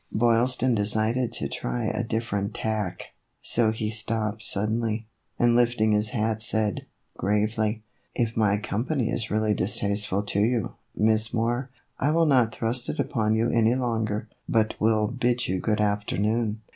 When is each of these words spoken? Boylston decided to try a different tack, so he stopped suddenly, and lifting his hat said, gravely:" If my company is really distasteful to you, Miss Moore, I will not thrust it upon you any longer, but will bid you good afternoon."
Boylston 0.11 0.73
decided 0.73 1.31
to 1.33 1.47
try 1.47 1.83
a 1.85 2.03
different 2.03 2.55
tack, 2.55 3.09
so 3.39 3.69
he 3.71 3.91
stopped 3.91 4.41
suddenly, 4.41 5.05
and 5.37 5.55
lifting 5.55 5.91
his 5.91 6.09
hat 6.09 6.41
said, 6.41 6.87
gravely:" 7.17 7.83
If 8.25 8.35
my 8.35 8.57
company 8.57 9.11
is 9.11 9.29
really 9.29 9.53
distasteful 9.53 10.23
to 10.23 10.39
you, 10.39 10.71
Miss 10.95 11.35
Moore, 11.35 11.69
I 11.99 12.09
will 12.09 12.25
not 12.25 12.51
thrust 12.55 12.89
it 12.89 12.99
upon 12.99 13.35
you 13.35 13.51
any 13.51 13.75
longer, 13.75 14.27
but 14.49 14.73
will 14.79 15.07
bid 15.07 15.47
you 15.47 15.59
good 15.59 15.79
afternoon." 15.79 16.61